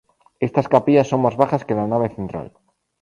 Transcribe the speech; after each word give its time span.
Estas 0.39 0.67
capillas 0.67 1.07
son 1.09 1.21
más 1.21 1.37
bajas 1.37 1.63
que 1.63 1.75
la 1.75 1.85
nave 1.85 2.09
central. 2.09 2.57